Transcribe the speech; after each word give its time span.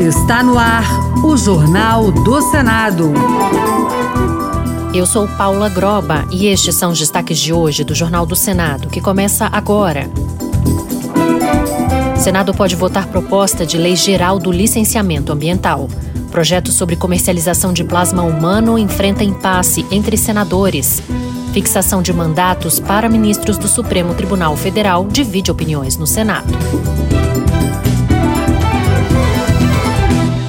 Está 0.00 0.42
no 0.42 0.58
ar 0.58 0.84
o 1.24 1.36
Jornal 1.36 2.10
do 2.10 2.40
Senado. 2.50 3.12
Eu 4.94 5.06
sou 5.06 5.28
Paula 5.28 5.68
Groba 5.68 6.24
e 6.30 6.46
estes 6.46 6.74
são 6.74 6.92
os 6.92 6.98
destaques 6.98 7.38
de 7.38 7.52
hoje 7.52 7.84
do 7.84 7.94
Jornal 7.94 8.26
do 8.26 8.34
Senado, 8.36 8.88
que 8.88 9.00
começa 9.00 9.48
agora. 9.52 10.10
Senado 12.16 12.54
pode 12.54 12.76
votar 12.76 13.06
proposta 13.06 13.66
de 13.66 13.76
lei 13.76 13.96
geral 13.96 14.38
do 14.38 14.52
licenciamento 14.52 15.32
ambiental. 15.32 15.88
Projeto 16.30 16.72
sobre 16.72 16.96
comercialização 16.96 17.72
de 17.72 17.84
plasma 17.84 18.22
humano 18.22 18.78
enfrenta 18.78 19.24
impasse 19.24 19.84
entre 19.90 20.16
senadores. 20.16 21.02
Fixação 21.52 22.00
de 22.00 22.14
mandatos 22.14 22.80
para 22.80 23.10
ministros 23.10 23.58
do 23.58 23.68
Supremo 23.68 24.14
Tribunal 24.14 24.56
Federal 24.56 25.06
divide 25.06 25.50
opiniões 25.50 25.98
no 25.98 26.06
Senado. 26.06 26.50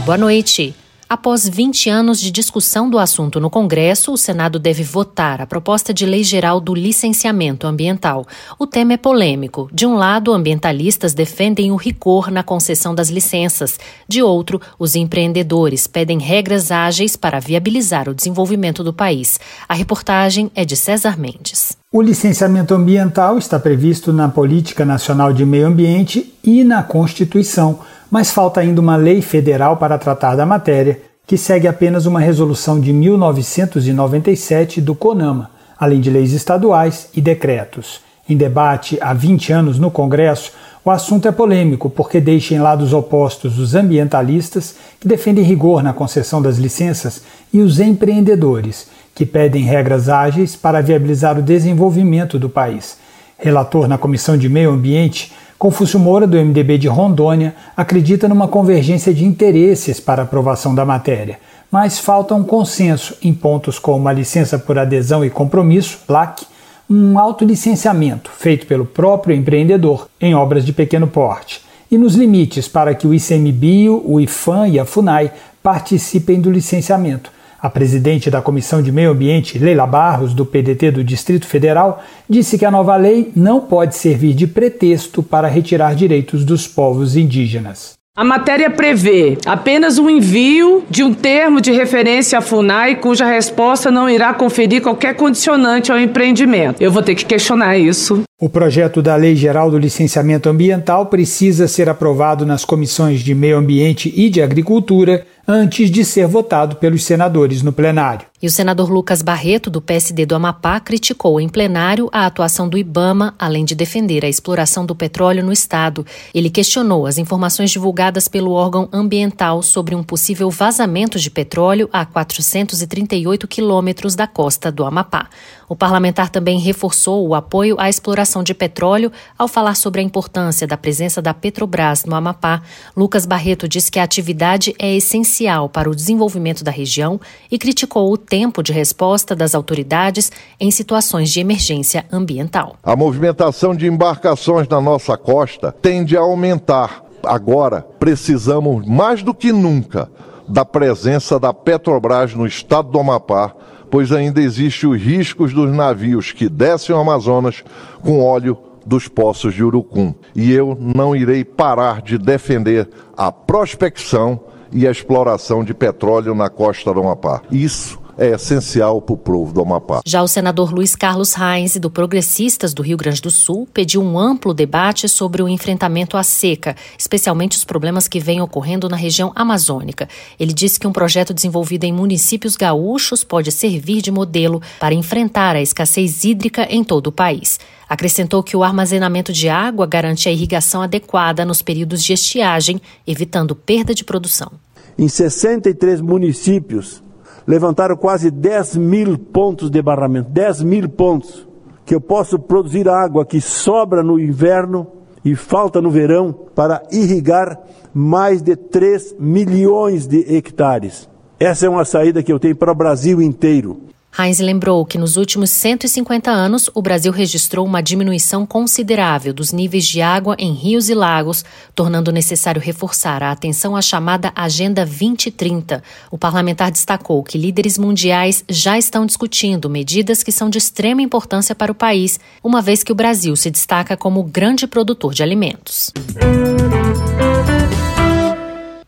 Boa 0.05 0.17
noite. 0.17 0.73
Após 1.13 1.47
20 1.47 1.91
anos 1.91 2.19
de 2.19 2.31
discussão 2.31 2.89
do 2.89 2.97
assunto 2.97 3.39
no 3.39 3.47
Congresso, 3.47 4.11
o 4.11 4.17
Senado 4.17 4.57
deve 4.57 4.81
votar 4.81 5.43
a 5.43 5.45
proposta 5.45 5.93
de 5.93 6.07
lei 6.07 6.23
geral 6.23 6.59
do 6.59 6.73
licenciamento 6.73 7.67
ambiental. 7.67 8.25
O 8.57 8.65
tema 8.65 8.93
é 8.93 8.97
polêmico. 8.97 9.69
De 9.71 9.85
um 9.85 9.93
lado, 9.93 10.33
ambientalistas 10.33 11.13
defendem 11.13 11.71
o 11.71 11.75
rigor 11.75 12.31
na 12.31 12.41
concessão 12.41 12.95
das 12.95 13.09
licenças. 13.09 13.79
De 14.07 14.23
outro, 14.23 14.59
os 14.79 14.95
empreendedores 14.95 15.85
pedem 15.85 16.17
regras 16.17 16.71
ágeis 16.71 17.15
para 17.15 17.39
viabilizar 17.39 18.09
o 18.09 18.15
desenvolvimento 18.15 18.83
do 18.83 18.91
país. 18.91 19.39
A 19.69 19.75
reportagem 19.75 20.49
é 20.55 20.65
de 20.65 20.75
César 20.75 21.15
Mendes. 21.15 21.77
O 21.91 22.01
licenciamento 22.01 22.73
ambiental 22.73 23.37
está 23.37 23.59
previsto 23.59 24.11
na 24.11 24.29
Política 24.29 24.83
Nacional 24.83 25.31
de 25.31 25.45
Meio 25.45 25.67
Ambiente 25.67 26.33
e 26.43 26.63
na 26.63 26.81
Constituição 26.81 27.81
mas 28.13 28.29
falta 28.29 28.61
ainda 28.61 28.79
uma 28.79 28.95
lei 28.95 29.23
federal 29.23 29.77
para 29.77 29.97
tratar 29.97 30.35
da 30.35 30.45
matéria, 30.45 31.01
que 31.25 31.35
segue 31.35 31.67
apenas 31.67 32.05
uma 32.05 32.19
resolução 32.19 32.79
de 32.79 32.93
1997 32.93 34.79
do 34.79 34.93
CONAMA, 34.93 35.49
além 35.79 35.99
de 35.99 36.11
leis 36.11 36.31
estaduais 36.31 37.09
e 37.15 37.19
decretos. 37.19 38.01
Em 38.29 38.37
debate 38.37 38.99
há 39.01 39.15
20 39.15 39.51
anos 39.51 39.79
no 39.79 39.89
Congresso, 39.89 40.51
o 40.85 40.91
assunto 40.91 41.27
é 41.27 41.31
polêmico 41.31 41.89
porque 41.89 42.21
deixa 42.21 42.53
em 42.53 42.59
lados 42.59 42.93
opostos 42.93 43.57
os 43.57 43.73
ambientalistas, 43.73 44.75
que 44.99 45.07
defendem 45.07 45.43
rigor 45.43 45.81
na 45.81 45.91
concessão 45.91 46.39
das 46.39 46.57
licenças, 46.57 47.23
e 47.51 47.61
os 47.61 47.79
empreendedores, 47.79 48.89
que 49.15 49.25
pedem 49.25 49.63
regras 49.63 50.07
ágeis 50.07 50.55
para 50.55 50.81
viabilizar 50.81 51.39
o 51.39 51.41
desenvolvimento 51.41 52.37
do 52.37 52.47
país. 52.47 52.95
Relator 53.39 53.87
na 53.87 53.97
Comissão 53.97 54.37
de 54.37 54.47
Meio 54.47 54.69
Ambiente, 54.69 55.33
Confúcio 55.63 55.97
Moura, 55.97 56.27
do 56.27 56.35
MDB 56.35 56.77
de 56.77 56.89
Rondônia, 56.89 57.55
acredita 57.77 58.27
numa 58.27 58.49
convergência 58.49 59.13
de 59.13 59.23
interesses 59.23 59.97
para 59.97 60.23
aprovação 60.23 60.75
da 60.75 60.83
matéria, 60.83 61.39
mas 61.71 61.97
falta 61.97 62.35
um 62.35 62.43
consenso 62.43 63.15
em 63.23 63.33
pontos 63.33 63.79
como 63.79 64.09
a 64.09 64.11
licença 64.11 64.59
por 64.59 64.77
adesão 64.77 65.23
e 65.23 65.29
compromisso, 65.29 65.99
LAC, 66.09 66.41
um 66.89 67.17
autolicenciamento 67.17 68.29
feito 68.29 68.67
pelo 68.67 68.85
próprio 68.85 69.33
empreendedor 69.33 70.09
em 70.19 70.35
obras 70.35 70.65
de 70.65 70.73
pequeno 70.73 71.07
porte, 71.07 71.61
e 71.89 71.97
nos 71.97 72.15
limites 72.15 72.67
para 72.67 72.93
que 72.93 73.07
o 73.07 73.13
ICMBio, 73.13 74.03
o 74.05 74.19
IFAM 74.19 74.67
e 74.67 74.77
a 74.77 74.83
FUNAI 74.83 75.31
participem 75.63 76.41
do 76.41 76.51
licenciamento, 76.51 77.31
a 77.63 77.69
presidente 77.69 78.29
da 78.29 78.41
Comissão 78.41 78.81
de 78.81 78.91
Meio 78.91 79.11
Ambiente, 79.11 79.57
Leila 79.57 79.87
Barros, 79.87 80.33
do 80.33 80.45
PDT 80.45 80.91
do 80.91 81.01
Distrito 81.01 81.47
Federal, 81.47 82.03
disse 82.29 82.57
que 82.57 82.65
a 82.65 82.71
nova 82.71 82.97
lei 82.97 83.31
não 83.33 83.61
pode 83.61 83.95
servir 83.95 84.33
de 84.33 84.45
pretexto 84.45 85.23
para 85.23 85.47
retirar 85.47 85.95
direitos 85.95 86.43
dos 86.43 86.67
povos 86.67 87.15
indígenas. 87.15 87.93
A 88.17 88.23
matéria 88.23 88.69
prevê 88.69 89.37
apenas 89.45 89.97
o 89.97 90.09
envio 90.09 90.83
de 90.89 91.03
um 91.03 91.13
termo 91.13 91.61
de 91.61 91.71
referência 91.71 92.37
à 92.37 92.41
FUNAI 92.41 92.97
cuja 92.97 93.25
resposta 93.25 93.89
não 93.89 94.09
irá 94.09 94.33
conferir 94.33 94.83
qualquer 94.83 95.15
condicionante 95.15 95.89
ao 95.89 95.97
empreendimento. 95.97 96.81
Eu 96.81 96.91
vou 96.91 97.01
ter 97.01 97.15
que 97.15 97.25
questionar 97.25 97.77
isso. 97.77 98.23
O 98.43 98.49
projeto 98.49 99.01
da 99.01 99.15
Lei 99.15 99.37
Geral 99.37 99.71
do 99.71 99.77
Licenciamento 99.77 100.49
Ambiental 100.49 101.05
precisa 101.05 101.65
ser 101.65 101.87
aprovado 101.87 102.45
nas 102.45 102.65
comissões 102.65 103.21
de 103.21 103.33
Meio 103.33 103.57
Ambiente 103.57 104.13
e 104.13 104.29
de 104.29 104.41
Agricultura 104.41 105.25
antes 105.47 105.89
de 105.89 106.03
ser 106.05 106.27
votado 106.27 106.75
pelos 106.77 107.03
senadores 107.03 107.61
no 107.61 107.71
plenário. 107.71 108.25
E 108.41 108.47
o 108.47 108.51
senador 108.51 108.89
Lucas 108.89 109.21
Barreto, 109.21 109.69
do 109.69 109.81
PSD 109.81 110.25
do 110.25 110.35
Amapá, 110.35 110.79
criticou 110.79 111.39
em 111.39 111.47
plenário 111.47 112.09
a 112.11 112.25
atuação 112.25 112.67
do 112.67 112.77
Ibama, 112.77 113.33
além 113.39 113.63
de 113.63 113.75
defender 113.75 114.25
a 114.25 114.29
exploração 114.29 114.85
do 114.85 114.93
petróleo 114.93 115.43
no 115.43 115.51
estado. 115.51 116.05
Ele 116.33 116.49
questionou 116.49 117.05
as 117.05 117.17
informações 117.17 117.71
divulgadas 117.71 118.27
pelo 118.27 118.51
órgão 118.51 118.89
ambiental 118.91 119.61
sobre 119.61 119.95
um 119.95 120.03
possível 120.03 120.49
vazamento 120.49 121.17
de 121.17 121.29
petróleo 121.29 121.89
a 121.91 122.05
438 122.05 123.47
quilômetros 123.47 124.15
da 124.15 124.27
costa 124.27 124.69
do 124.69 124.83
Amapá. 124.83 125.29
O 125.73 125.75
parlamentar 125.75 126.29
também 126.29 126.59
reforçou 126.59 127.27
o 127.27 127.33
apoio 127.33 127.75
à 127.79 127.89
exploração 127.89 128.43
de 128.43 128.53
petróleo 128.53 129.11
ao 129.35 129.47
falar 129.47 129.73
sobre 129.73 130.01
a 130.01 130.03
importância 130.03 130.67
da 130.67 130.77
presença 130.77 131.19
da 131.19 131.33
Petrobras 131.33 132.05
no 132.05 132.15
Amapá. 132.15 132.61
Lucas 132.95 133.25
Barreto 133.25 133.67
disse 133.67 133.89
que 133.89 133.97
a 133.97 134.03
atividade 134.03 134.75
é 134.77 134.95
essencial 134.95 135.67
para 135.67 135.89
o 135.89 135.95
desenvolvimento 135.95 136.63
da 136.63 136.69
região 136.69 137.19
e 137.49 137.57
criticou 137.57 138.13
o 138.13 138.19
tempo 138.19 138.61
de 138.61 138.71
resposta 138.71 139.35
das 139.35 139.55
autoridades 139.55 140.31
em 140.59 140.69
situações 140.69 141.31
de 141.31 141.39
emergência 141.39 142.05
ambiental. 142.11 142.75
A 142.83 142.95
movimentação 142.95 143.75
de 143.75 143.87
embarcações 143.87 144.67
na 144.67 144.79
nossa 144.79 145.17
costa 145.17 145.71
tende 145.71 146.15
a 146.15 146.21
aumentar. 146.21 147.03
Agora, 147.23 147.81
precisamos 147.97 148.85
mais 148.85 149.23
do 149.23 149.33
que 149.33 149.51
nunca 149.51 150.07
da 150.47 150.63
presença 150.63 151.39
da 151.39 151.51
Petrobras 151.51 152.35
no 152.35 152.45
estado 152.45 152.91
do 152.91 152.99
Amapá 152.99 153.55
pois 153.93 154.11
ainda 154.11 154.41
existem 154.41 154.89
os 154.89 154.99
riscos 154.99 155.53
dos 155.53 155.71
navios 155.71 156.31
que 156.31 156.49
descem 156.49 156.95
o 156.95 156.97
Amazonas 156.97 157.63
com 158.01 158.23
óleo 158.23 158.57
dos 158.83 159.07
poços 159.07 159.53
de 159.53 159.63
Urucum. 159.63 160.15
E 160.35 160.51
eu 160.51 160.75
não 160.79 161.15
irei 161.15 161.45
parar 161.45 162.01
de 162.01 162.17
defender 162.17 162.89
a 163.15 163.31
prospecção 163.31 164.39
e 164.71 164.87
a 164.87 164.91
exploração 164.91 165.63
de 165.63 165.75
petróleo 165.75 166.33
na 166.33 166.49
costa 166.49 166.91
do 166.91 167.01
Amapá. 167.01 167.43
Isso 167.51 168.01
é 168.17 168.31
essencial 168.31 169.01
para 169.01 169.13
o 169.13 169.17
povo 169.17 169.53
do 169.53 169.61
Amapá. 169.61 170.01
Já 170.05 170.21
o 170.21 170.27
senador 170.27 170.73
Luiz 170.73 170.95
Carlos 170.95 171.33
Reis, 171.33 171.77
do 171.77 171.89
Progressistas 171.89 172.73
do 172.73 172.81
Rio 172.81 172.97
Grande 172.97 173.21
do 173.21 173.31
Sul, 173.31 173.67
pediu 173.73 174.01
um 174.01 174.17
amplo 174.17 174.53
debate 174.53 175.07
sobre 175.09 175.41
o 175.41 175.49
enfrentamento 175.49 176.17
à 176.17 176.23
seca, 176.23 176.75
especialmente 176.97 177.57
os 177.57 177.63
problemas 177.63 178.07
que 178.07 178.19
vêm 178.19 178.41
ocorrendo 178.41 178.87
na 178.87 178.95
região 178.95 179.31
amazônica. 179.35 180.07
Ele 180.39 180.53
disse 180.53 180.79
que 180.79 180.87
um 180.87 180.93
projeto 180.93 181.33
desenvolvido 181.33 181.83
em 181.83 181.93
municípios 181.93 182.55
gaúchos 182.55 183.23
pode 183.23 183.51
servir 183.51 184.01
de 184.01 184.11
modelo 184.11 184.61
para 184.79 184.93
enfrentar 184.93 185.55
a 185.55 185.61
escassez 185.61 186.23
hídrica 186.23 186.67
em 186.69 186.83
todo 186.83 187.07
o 187.07 187.11
país. 187.11 187.59
Acrescentou 187.89 188.41
que 188.41 188.57
o 188.57 188.63
armazenamento 188.63 189.33
de 189.33 189.49
água 189.49 189.85
garante 189.85 190.29
a 190.29 190.31
irrigação 190.31 190.81
adequada 190.81 191.45
nos 191.45 191.61
períodos 191.61 192.03
de 192.03 192.13
estiagem, 192.13 192.81
evitando 193.05 193.55
perda 193.55 193.93
de 193.93 194.03
produção. 194.03 194.51
Em 194.97 195.07
63 195.07 196.01
municípios, 196.01 197.02
levantaram 197.47 197.95
quase 197.95 198.31
10 198.31 198.77
mil 198.77 199.17
pontos 199.17 199.69
de 199.69 199.81
barramento, 199.81 200.29
10 200.29 200.63
mil 200.63 200.89
pontos, 200.89 201.47
que 201.85 201.93
eu 201.93 202.01
posso 202.01 202.39
produzir 202.39 202.87
água 202.87 203.25
que 203.25 203.41
sobra 203.41 204.01
no 204.01 204.19
inverno 204.19 204.87
e 205.23 205.35
falta 205.35 205.81
no 205.81 205.89
verão 205.89 206.33
para 206.55 206.83
irrigar 206.91 207.59
mais 207.93 208.41
de 208.41 208.55
3 208.55 209.15
milhões 209.19 210.07
de 210.07 210.35
hectares. 210.35 211.09
Essa 211.39 211.65
é 211.65 211.69
uma 211.69 211.85
saída 211.85 212.23
que 212.23 212.31
eu 212.31 212.39
tenho 212.39 212.55
para 212.55 212.71
o 212.71 212.75
Brasil 212.75 213.21
inteiro. 213.21 213.81
Heinz 214.17 214.39
lembrou 214.39 214.85
que 214.85 214.99
nos 214.99 215.17
últimos 215.17 215.49
150 215.49 216.29
anos 216.29 216.69
o 216.75 216.83
Brasil 216.83 217.11
registrou 217.11 217.65
uma 217.65 217.81
diminuição 217.81 218.45
considerável 218.45 219.33
dos 219.33 219.51
níveis 219.51 219.85
de 219.85 220.01
água 220.01 220.35
em 220.37 220.53
rios 220.53 220.87
e 220.87 220.93
lagos, 220.93 221.43
tornando 221.73 222.11
necessário 222.11 222.61
reforçar 222.61 223.23
a 223.23 223.31
atenção 223.31 223.75
à 223.75 223.81
chamada 223.81 224.31
Agenda 224.35 224.85
2030. 224.85 225.81
O 226.11 226.17
parlamentar 226.17 226.69
destacou 226.69 227.23
que 227.23 227.39
líderes 227.39 227.77
mundiais 227.79 228.43
já 228.47 228.77
estão 228.77 229.03
discutindo 229.03 229.67
medidas 229.67 230.21
que 230.21 230.31
são 230.31 230.47
de 230.47 230.59
extrema 230.59 231.01
importância 231.01 231.55
para 231.55 231.71
o 231.71 231.75
país, 231.75 232.19
uma 232.43 232.61
vez 232.61 232.83
que 232.83 232.91
o 232.91 232.95
Brasil 232.95 233.35
se 233.35 233.49
destaca 233.49 233.97
como 233.97 234.21
grande 234.21 234.67
produtor 234.67 235.11
de 235.11 235.23
alimentos. 235.23 235.91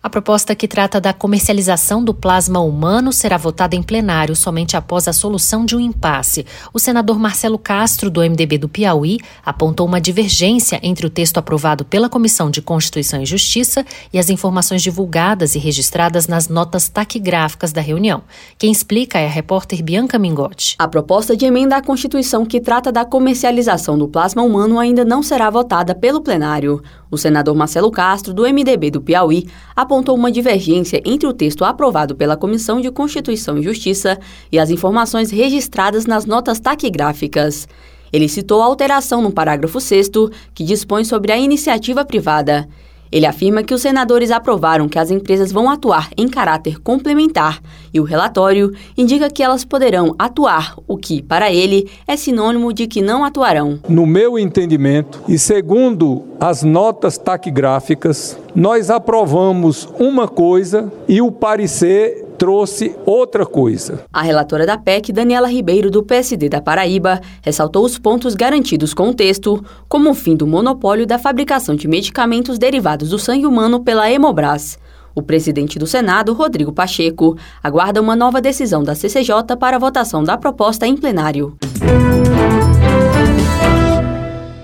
A 0.06 0.10
proposta 0.16 0.54
que 0.54 0.68
trata 0.68 1.02
da 1.02 1.12
comercialização 1.12 2.04
do 2.04 2.13
plasma 2.13 2.60
humano 2.60 3.12
será 3.12 3.38
votada 3.38 3.75
em 3.75 3.81
plenário 3.81 4.36
somente 4.36 4.78
após 4.78 5.07
a 5.07 5.13
solução 5.13 5.66
de 5.66 5.75
um 5.75 5.80
impasse. 5.80 6.46
O 6.72 6.78
senador 6.78 7.18
Marcelo 7.18 7.57
Castro, 7.57 8.12
do 8.12 8.22
MDB 8.22 8.60
do 8.60 8.69
Piauí, 8.69 9.18
apontou 9.44 9.88
uma 9.88 10.00
divergência 10.00 10.80
entre 10.84 11.07
o 11.07 11.10
texto 11.10 11.40
aprovado 11.40 11.84
pela 11.84 12.07
Comissão 12.07 12.52
de 12.52 12.62
Constituição 12.62 13.24
e 13.24 13.25
Justiça 13.25 13.84
e 14.13 14.19
as 14.19 14.30
informações 14.30 14.84
divulgadas 14.84 15.56
e 15.56 15.57
registradas 15.57 16.28
nas 16.28 16.48
notas 16.48 16.88
taquigráficas 16.88 17.74
da 17.74 17.81
reunião. 17.81 18.22
Quem 18.60 18.72
explica 18.72 19.18
é 19.18 19.25
a 19.25 19.31
repórter 19.31 19.81
Bianca 19.81 20.19
Mingotti. 20.19 20.75
A 20.78 20.88
proposta 20.88 21.36
de 21.36 21.48
emenda 21.48 21.78
à 21.78 21.81
Constituição 21.81 22.46
que 22.46 22.62
trata 22.62 22.92
da 22.92 23.06
comercialização 23.06 23.98
do 23.98 24.08
plasma 24.08 24.44
humano 24.44 24.78
ainda 24.78 25.04
não 25.04 25.24
será 25.24 25.50
votada 25.50 25.96
pelo 25.96 26.22
plenário. 26.22 26.84
O 27.10 27.18
senador 27.18 27.56
Marcelo 27.56 27.90
Castro, 27.90 28.34
do 28.34 28.44
MDB 28.44 28.92
do 28.92 29.01
Piauí, 29.01 29.48
apontou 29.75 29.94
uma 30.13 30.31
divergência 30.31 31.01
entre 31.06 31.27
o 31.27 31.33
texto 31.33 31.63
aprovado 31.63 32.15
pela 32.15 32.38
Comissão 32.38 32.81
de 32.81 32.89
Constituição 32.89 33.57
e 33.57 33.63
Justiça 33.63 34.19
e 34.51 34.57
as 34.57 34.69
informações 34.69 35.31
registradas 35.31 36.06
nas 36.06 36.25
notas 36.25 36.59
taquigráficas. 36.59 37.68
Ele 38.12 38.30
citou 38.30 38.62
a 38.62 38.65
alteração 38.65 39.21
no 39.21 39.31
parágrafo 39.31 39.80
6 39.80 40.09
que 40.53 40.63
dispõe 40.63 41.03
sobre 41.03 41.31
a 41.31 41.38
iniciativa 41.38 42.06
privada. 42.06 42.68
Ele 43.15 43.25
afirma 43.25 43.63
que 43.63 43.73
os 43.73 43.81
senadores 43.81 44.29
aprovaram 44.29 44.89
que 44.89 45.00
as 45.00 45.09
empresas 45.09 45.50
vão 45.50 45.69
atuar 45.69 46.09
em 46.17 46.27
caráter 46.27 46.81
complementar 46.81 47.62
e 47.94 48.00
o 48.01 48.03
relatório 48.03 48.73
indica 48.97 49.29
que 49.29 49.41
elas 49.41 49.63
poderão 49.63 50.13
atuar, 50.19 50.75
o 50.85 50.97
que, 50.97 51.23
para 51.23 51.50
ele, 51.50 51.89
é 52.06 52.17
sinônimo 52.17 52.73
de 52.73 52.88
que 52.88 53.01
não 53.01 53.23
atuarão. 53.23 53.79
No 53.88 54.06
meu 54.06 54.38
entendimento, 54.38 55.21
e 55.29 55.39
segundo 55.39 56.25
as 56.41 56.62
notas 56.62 57.17
taquigráficas, 57.17 58.38
nós 58.53 58.89
aprovamos 58.89 59.88
uma 59.97 60.27
coisa 60.27 60.91
e 61.07 61.21
o 61.21 61.31
parecer 61.31 62.25
trouxe 62.38 62.96
outra 63.06 63.46
coisa. 63.46 64.04
A 64.12 64.22
relatora 64.22 64.66
da 64.66 64.78
PEC, 64.78 65.12
Daniela 65.12 65.48
Ribeiro, 65.48 65.90
do 65.90 66.04
PSD 66.04 66.50
da 66.50 66.62
Paraíba, 66.62 67.20
ressaltou 67.42 67.86
os 67.86 67.98
pontos 67.98 68.36
garantidos 68.36 68.94
com 68.94 69.10
o 69.10 69.14
texto, 69.14 69.64
como 69.88 70.10
o 70.10 70.14
fim 70.14 70.36
do 70.36 70.48
monopólio 70.48 71.06
da 71.06 71.18
fabricação 71.18 71.76
de 71.76 71.88
medicamentos 71.88 72.58
derivados 72.58 73.10
do 73.10 73.20
sangue 73.20 73.46
humano 73.46 73.84
pela 73.84 74.10
Hemobras. 74.10 74.78
O 75.16 75.22
presidente 75.22 75.80
do 75.80 75.88
Senado, 75.88 76.34
Rodrigo 76.34 76.74
Pacheco, 76.74 77.38
aguarda 77.64 78.02
uma 78.02 78.16
nova 78.16 78.42
decisão 78.42 78.84
da 78.84 78.94
CCJ 78.94 79.56
para 79.58 79.78
a 79.78 79.80
votação 79.80 80.24
da 80.24 80.38
proposta 80.38 80.86
em 80.86 80.98
plenário. 80.98 81.58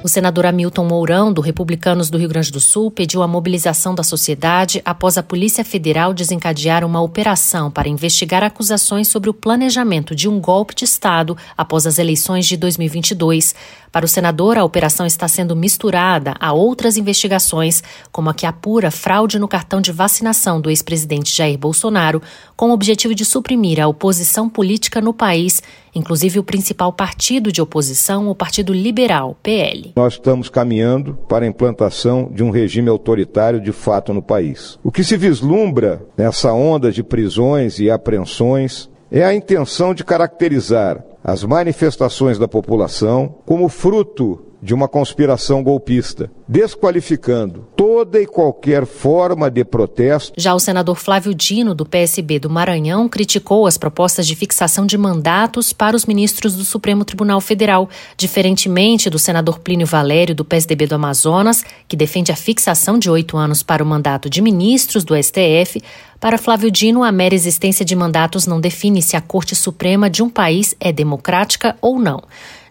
O 0.04 0.10
senador 0.10 0.48
Hamilton 0.48 0.86
Mourão, 0.86 1.32
do 1.32 1.42
Republicanos 1.42 2.10
do 2.10 2.18
Rio 2.18 2.28
Grande 2.28 2.52
do 2.52 2.60
Sul, 2.60 2.90
pediu 2.90 3.22
a 3.22 3.28
mobilização 3.28 3.94
da 3.94 4.02
sociedade 4.02 4.82
após 4.84 5.16
a 5.16 5.22
Polícia 5.22 5.64
Federal 5.64 6.12
desencadear 6.12 6.84
uma 6.84 7.00
operação 7.00 7.70
para 7.70 7.88
investigar 7.88 8.44
acusações 8.44 9.08
sobre 9.08 9.30
o 9.30 9.34
planejamento 9.34 10.16
de 10.16 10.28
um 10.28 10.40
golpe 10.40 10.74
de 10.74 10.86
Estado 10.86 11.38
após 11.56 11.86
as 11.86 12.00
eleições 12.00 12.48
de 12.48 12.58
2022. 12.58 13.54
Para 13.92 14.06
o 14.06 14.08
senador, 14.08 14.58
a 14.58 14.64
operação 14.64 15.06
está 15.06 15.28
sendo 15.28 15.56
misturada 15.56 16.34
a 16.40 16.52
outras 16.52 16.98
investigações, 16.98 17.84
como 18.12 18.30
a 18.30 18.34
que 18.34 18.48
apura 18.48 18.90
fraude 18.90 19.38
no 19.38 19.48
cartão 19.48 19.82
de 19.82 19.92
vacinação 19.92 20.60
do 20.60 20.72
ex-presidente 20.72 21.36
Jair 21.36 21.60
Bolsonaro, 21.60 22.24
com 22.56 22.70
o 22.70 22.74
objetivo 22.74 23.14
de 23.14 23.26
suprimir 23.26 23.80
a 23.80 23.88
oposição 23.88 24.50
política 24.50 25.00
no 25.00 25.14
país, 25.14 25.62
inclusive 25.94 26.40
o 26.40 26.44
principal 26.44 26.92
partido 26.94 27.52
de 27.52 27.62
oposição, 27.62 28.30
o 28.30 28.36
Partido 28.36 28.74
Liberal, 28.74 29.38
PL. 29.42 29.94
Nós 29.96 30.14
estamos 30.14 30.50
caminhando 30.50 31.16
para 31.28 31.46
a 31.46 31.48
implantação 31.48 32.30
de 32.34 32.44
um 32.44 32.50
regime 32.50 32.90
autoritário 32.90 33.60
de 33.60 33.72
fato 33.72 34.14
no 34.14 34.22
país. 34.22 34.80
O 34.84 34.92
que 34.92 35.04
se 35.04 35.18
vislumbra 35.18 36.06
nessa 36.18 36.54
onda 36.54 36.92
de 36.92 37.04
prisões 37.04 37.80
e 37.80 37.90
apreensões 37.90 38.90
é 39.12 39.24
a 39.24 39.34
intenção 39.34 39.94
de 39.94 40.04
caracterizar 40.04 41.04
as 41.24 41.44
manifestações 41.44 42.40
da 42.40 42.48
população 42.48 43.36
como 43.46 43.70
fruto 43.70 44.51
de 44.62 44.74
uma 44.74 44.88
conspiração 44.88 45.64
golpista, 45.64 46.32
desqualificando 46.48 47.68
toda 47.76 48.22
e 48.22 48.28
qualquer 48.28 48.86
forma 48.86 49.50
de 49.50 49.66
protesto. 49.66 50.34
Já 50.38 50.54
o 50.54 50.60
senador 50.60 50.96
Flávio 50.96 51.34
Dino, 51.34 51.74
do 51.74 51.86
PSB 51.86 52.38
do 52.38 52.50
Maranhão, 52.50 53.10
criticou 53.10 53.66
as 53.66 53.78
propostas 53.78 54.28
de 54.28 54.36
fixação 54.36 54.86
de 54.86 54.98
mandatos 54.98 55.74
para 55.74 55.96
os 55.96 56.06
ministros 56.06 56.56
do 56.56 56.64
Supremo 56.64 57.04
Tribunal 57.04 57.42
Federal, 57.42 57.90
diferentemente 58.16 59.10
do 59.10 59.18
senador 59.18 59.60
Plínio 59.60 59.88
Valério, 59.88 60.36
do 60.36 60.46
PSDB 60.46 60.86
do 60.86 60.96
Amazonas, 60.96 61.64
que 61.88 61.96
defende 61.96 62.32
a 62.32 62.36
fixação 62.36 63.00
de 63.00 63.10
oito 63.10 63.38
anos 63.38 63.64
para 63.64 63.84
o 63.84 63.88
mandato 63.88 64.30
de 64.30 64.42
ministros 64.42 65.04
do 65.04 65.16
STF. 65.16 65.82
Para 66.20 66.38
Flávio 66.38 66.70
Dino, 66.70 67.04
a 67.04 67.12
mera 67.12 67.34
existência 67.34 67.84
de 67.84 67.96
mandatos 67.96 68.46
não 68.46 68.62
define 68.62 69.02
se 69.02 69.18
a 69.18 69.22
Corte 69.22 69.56
Suprema 69.56 70.08
de 70.08 70.22
um 70.22 70.30
país 70.30 70.76
é 70.80 70.92
democrática 70.92 71.76
ou 71.82 71.98
não. 71.98 72.22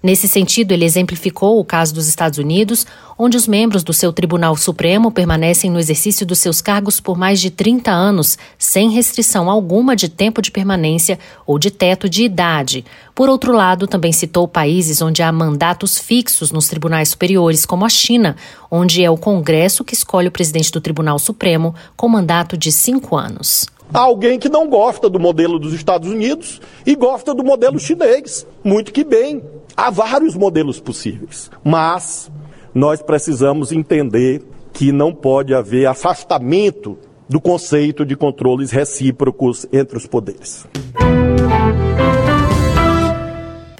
Nesse 0.03 0.27
sentido, 0.27 0.73
ele 0.73 0.87
exemplificou 0.87 1.61
o 1.61 1.65
caso 1.65 1.93
dos 1.93 2.09
Estados 2.09 2.39
Unidos, 2.39 2.87
onde 3.19 3.37
os 3.37 3.47
membros 3.47 3.85
do 3.85 3.93
seu 3.93 4.11
Tribunal 4.15 4.57
Supremo 4.57 5.13
permanecem 5.13 5.71
no 5.71 5.79
exercício 5.79 6.25
dos 6.25 6.39
seus 6.39 6.63
cargos 6.63 6.99
por 6.99 7.19
mais 7.19 7.39
de 7.39 7.51
30 7.51 7.91
anos, 7.91 8.39
sem 8.57 8.91
restrição 8.91 9.51
alguma 9.51 9.95
de 9.95 10.09
tempo 10.09 10.41
de 10.41 10.51
permanência 10.51 11.19
ou 11.47 11.59
de 11.59 11.71
teto 11.71 12.09
de 12.09 12.25
idade. 12.25 12.83
Por 13.15 13.29
outro 13.29 13.53
lado, 13.53 13.87
também 13.87 14.11
citou 14.11 14.49
países 14.49 15.03
onde 15.03 15.23
há 15.23 15.31
mandatos 15.31 15.99
fixos 15.99 16.51
nos 16.51 16.67
tribunais 16.67 17.11
superiores, 17.11 17.67
como 17.67 17.85
a 17.85 17.89
China, 17.91 18.37
onde 18.71 19.05
é 19.05 19.11
o 19.11 19.19
Congresso 19.19 19.85
que 19.85 19.93
escolhe 19.93 20.29
o 20.29 20.33
presidente 20.33 20.73
do 20.73 20.81
Tribunal 20.81 21.19
Supremo 21.19 21.75
com 21.95 22.09
mandato 22.09 22.57
de 22.57 22.73
cinco 22.73 23.19
anos. 23.19 23.67
Alguém 23.93 24.39
que 24.39 24.49
não 24.49 24.69
gosta 24.69 25.09
do 25.09 25.19
modelo 25.19 25.59
dos 25.59 25.73
Estados 25.73 26.09
Unidos 26.09 26.61
e 26.87 26.95
gosta 26.95 27.35
do 27.35 27.43
modelo 27.43 27.79
chinês. 27.79 28.47
Muito 28.63 28.93
que 28.93 29.05
bem. 29.05 29.43
Há 29.77 29.91
vários 29.91 30.37
modelos 30.37 30.79
possíveis. 30.79 31.51
Mas 31.65 32.31
nós 32.75 33.03
precisamos 33.03 33.73
entender 33.73 34.43
que 34.73 34.93
não 34.93 35.13
pode 35.13 35.55
haver 35.55 35.87
afastamento 35.87 36.97
do 37.29 37.41
conceito 37.41 38.05
de 38.05 38.17
controles 38.17 38.71
recíprocos 38.71 39.67
entre 39.73 39.97
os 39.97 40.07
poderes. 40.07 40.67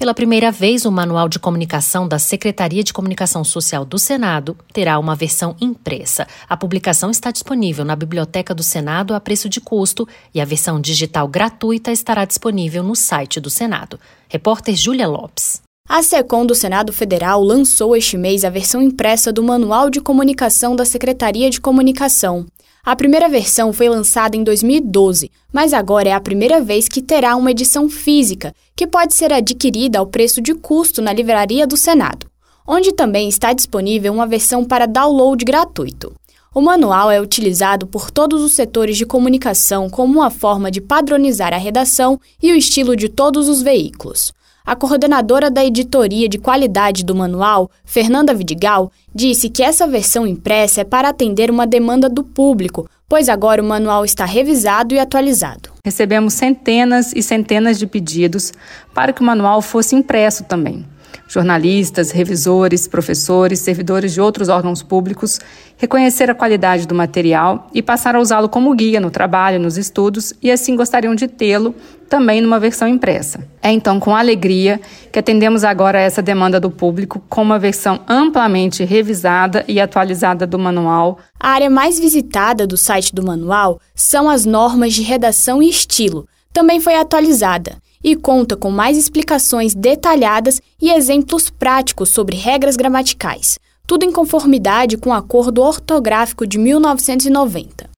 Pela 0.01 0.15
primeira 0.15 0.51
vez, 0.51 0.83
o 0.83 0.91
Manual 0.91 1.29
de 1.29 1.37
Comunicação 1.37 2.07
da 2.07 2.17
Secretaria 2.17 2.83
de 2.83 2.91
Comunicação 2.91 3.43
Social 3.43 3.85
do 3.85 3.99
Senado 3.99 4.57
terá 4.73 4.97
uma 4.97 5.15
versão 5.15 5.55
impressa. 5.61 6.27
A 6.49 6.57
publicação 6.57 7.11
está 7.11 7.29
disponível 7.29 7.85
na 7.85 7.95
Biblioteca 7.95 8.55
do 8.55 8.63
Senado 8.63 9.13
a 9.13 9.19
preço 9.19 9.47
de 9.47 9.61
custo 9.61 10.07
e 10.33 10.41
a 10.41 10.43
versão 10.43 10.81
digital 10.81 11.27
gratuita 11.27 11.91
estará 11.91 12.25
disponível 12.25 12.81
no 12.81 12.95
site 12.95 13.39
do 13.39 13.51
Senado. 13.51 13.99
Repórter 14.27 14.75
Júlia 14.75 15.07
Lopes. 15.07 15.61
A 15.87 16.01
SECOM 16.01 16.47
do 16.47 16.55
Senado 16.55 16.91
Federal 16.91 17.43
lançou 17.43 17.95
este 17.95 18.17
mês 18.17 18.43
a 18.43 18.49
versão 18.49 18.81
impressa 18.81 19.31
do 19.31 19.43
Manual 19.43 19.91
de 19.91 20.01
Comunicação 20.01 20.75
da 20.75 20.83
Secretaria 20.83 21.47
de 21.51 21.61
Comunicação. 21.61 22.47
A 22.83 22.95
primeira 22.95 23.29
versão 23.29 23.71
foi 23.71 23.87
lançada 23.87 24.35
em 24.35 24.43
2012, 24.43 25.29
mas 25.53 25.71
agora 25.71 26.09
é 26.09 26.13
a 26.13 26.19
primeira 26.19 26.59
vez 26.59 26.87
que 26.87 26.99
terá 26.99 27.35
uma 27.35 27.51
edição 27.51 27.87
física, 27.87 28.55
que 28.75 28.87
pode 28.87 29.13
ser 29.13 29.31
adquirida 29.31 29.99
ao 29.99 30.07
preço 30.07 30.41
de 30.41 30.55
custo 30.55 30.99
na 30.99 31.13
Livraria 31.13 31.67
do 31.67 31.77
Senado, 31.77 32.25
onde 32.67 32.91
também 32.91 33.29
está 33.29 33.53
disponível 33.53 34.11
uma 34.11 34.25
versão 34.25 34.65
para 34.65 34.87
download 34.87 35.45
gratuito. 35.45 36.11
O 36.55 36.59
manual 36.59 37.11
é 37.11 37.21
utilizado 37.21 37.85
por 37.85 38.09
todos 38.09 38.41
os 38.41 38.55
setores 38.55 38.97
de 38.97 39.05
comunicação 39.05 39.87
como 39.87 40.19
uma 40.19 40.31
forma 40.31 40.71
de 40.71 40.81
padronizar 40.81 41.53
a 41.53 41.57
redação 41.57 42.19
e 42.41 42.51
o 42.51 42.55
estilo 42.55 42.95
de 42.95 43.07
todos 43.07 43.47
os 43.47 43.61
veículos. 43.61 44.33
A 44.63 44.75
coordenadora 44.75 45.49
da 45.49 45.65
editoria 45.65 46.29
de 46.29 46.37
qualidade 46.37 47.03
do 47.03 47.15
manual, 47.15 47.69
Fernanda 47.83 48.33
Vidigal, 48.33 48.91
disse 49.13 49.49
que 49.49 49.63
essa 49.63 49.87
versão 49.87 50.27
impressa 50.27 50.81
é 50.81 50.83
para 50.83 51.09
atender 51.09 51.49
uma 51.49 51.65
demanda 51.65 52.07
do 52.07 52.23
público, 52.23 52.87
pois 53.09 53.27
agora 53.27 53.61
o 53.61 53.65
manual 53.65 54.05
está 54.05 54.23
revisado 54.23 54.93
e 54.93 54.99
atualizado. 54.99 55.71
Recebemos 55.83 56.35
centenas 56.35 57.11
e 57.13 57.23
centenas 57.23 57.79
de 57.79 57.87
pedidos 57.87 58.53
para 58.93 59.11
que 59.11 59.21
o 59.21 59.25
manual 59.25 59.61
fosse 59.61 59.95
impresso 59.95 60.43
também. 60.43 60.85
Jornalistas, 61.31 62.11
revisores, 62.11 62.89
professores, 62.89 63.59
servidores 63.59 64.11
de 64.11 64.19
outros 64.19 64.49
órgãos 64.49 64.83
públicos 64.83 65.39
reconheceram 65.77 66.33
a 66.33 66.35
qualidade 66.35 66.85
do 66.85 66.93
material 66.93 67.69
e 67.73 67.81
passaram 67.81 68.19
a 68.19 68.21
usá-lo 68.21 68.49
como 68.49 68.75
guia 68.75 68.99
no 68.99 69.09
trabalho, 69.09 69.57
nos 69.57 69.77
estudos 69.77 70.33
e 70.41 70.51
assim 70.51 70.75
gostariam 70.75 71.15
de 71.15 71.29
tê-lo 71.29 71.73
também 72.09 72.41
numa 72.41 72.59
versão 72.59 72.85
impressa. 72.85 73.47
É 73.61 73.71
então 73.71 73.97
com 73.97 74.13
alegria 74.13 74.81
que 75.09 75.19
atendemos 75.19 75.63
agora 75.63 75.99
a 75.99 76.01
essa 76.01 76.21
demanda 76.21 76.59
do 76.59 76.69
público 76.69 77.23
com 77.29 77.43
uma 77.43 77.57
versão 77.57 78.01
amplamente 78.09 78.83
revisada 78.83 79.63
e 79.69 79.79
atualizada 79.79 80.45
do 80.45 80.59
manual. 80.59 81.17
A 81.39 81.51
área 81.51 81.69
mais 81.69 81.97
visitada 81.97 82.67
do 82.67 82.75
site 82.75 83.15
do 83.15 83.23
manual 83.23 83.79
são 83.95 84.29
as 84.29 84.45
normas 84.45 84.93
de 84.93 85.01
redação 85.01 85.63
e 85.63 85.69
estilo. 85.69 86.27
Também 86.51 86.81
foi 86.81 86.97
atualizada 86.97 87.77
e 88.03 88.15
conta 88.15 88.55
com 88.55 88.71
mais 88.71 88.97
explicações 88.97 89.73
detalhadas 89.75 90.61
e 90.81 90.89
exemplos 90.91 91.49
práticos 91.49 92.09
sobre 92.09 92.35
regras 92.35 92.75
gramaticais, 92.75 93.59
tudo 93.87 94.05
em 94.05 94.11
conformidade 94.11 94.97
com 94.97 95.09
o 95.09 95.13
Acordo 95.13 95.61
Ortográfico 95.61 96.47
de 96.47 96.57
1990. 96.57 97.89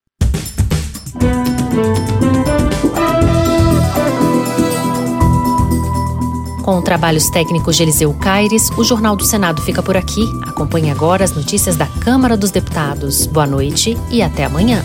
Com 6.63 6.81
trabalhos 6.81 7.29
técnicos 7.29 7.75
de 7.75 7.83
Eliseu 7.83 8.13
Caires, 8.13 8.69
o 8.77 8.86
Jornal 8.86 9.17
do 9.17 9.25
Senado 9.25 9.62
fica 9.62 9.83
por 9.83 9.98
aqui. 9.98 10.24
Acompanhe 10.48 10.89
agora 10.89 11.25
as 11.25 11.36
notícias 11.36 11.75
da 11.75 11.86
Câmara 11.86 12.38
dos 12.38 12.51
Deputados. 12.51 13.27
Boa 13.27 13.45
noite 13.45 13.98
e 14.10 14.22
até 14.22 14.45
amanhã. 14.45 14.81